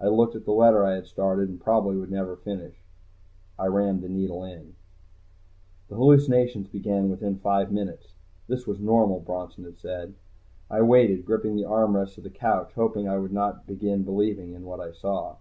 [0.00, 2.76] I looked at the letter I had started and probably would never finish.
[3.58, 4.76] I rammed the needle in.
[5.88, 8.14] The hallucinations began within five minutes.
[8.46, 10.14] This was normal, Bronson had said.
[10.70, 14.62] I waited, gripping the armrests of the couch, hoping I would not begin believing in
[14.66, 15.34] what I saw.